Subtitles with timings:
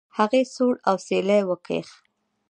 [0.17, 1.89] هغې سوړ اسويلى وکېښ.